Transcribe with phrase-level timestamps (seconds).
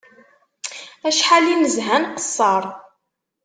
[1.07, 2.63] Acḥal i nezha nqeṣṣer